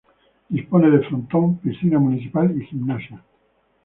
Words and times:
Dispone 0.49 0.89
de 0.89 1.03
frontón, 1.07 1.57
piscina 1.59 1.99
municipal 1.99 2.59
y 2.59 2.65
gimnasio. 2.65 3.21